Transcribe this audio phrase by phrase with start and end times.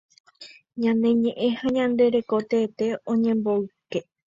[0.81, 3.99] Ñane ñeʼẽ ha ñande reko teete oñemboyke.